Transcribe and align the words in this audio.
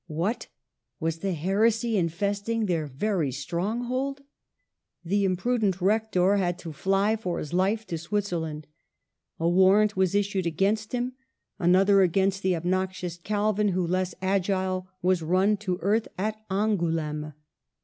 What! 0.07 0.47
was 0.99 1.19
the 1.19 1.33
heresy 1.33 1.95
infesting 1.95 2.65
their 2.65 2.87
very 2.87 3.31
stronghold? 3.31 4.21
The 5.05 5.25
imprudent 5.25 5.79
Rector 5.79 6.37
had 6.37 6.57
to 6.57 6.73
fly 6.73 7.15
for 7.15 7.37
his 7.37 7.53
life 7.53 7.85
to 7.85 7.99
Switzerland. 7.99 8.65
A 9.39 9.47
warrant 9.47 9.95
was 9.95 10.15
issued 10.15 10.47
against 10.47 10.91
him;, 10.93 11.13
another 11.59 12.01
against 12.01 12.41
the 12.41 12.55
ob 12.55 12.63
noxious 12.65 13.17
Calvin, 13.21 13.67
who, 13.67 13.85
less 13.85 14.15
agile, 14.23 14.87
was 15.03 15.21
run 15.21 15.55
to 15.57 15.77
earth 15.81 16.07
at 16.17 16.43
Angouleme. 16.49 17.33